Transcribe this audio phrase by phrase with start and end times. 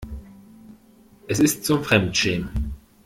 [1.27, 2.71] Es ist zum Fremdschämen.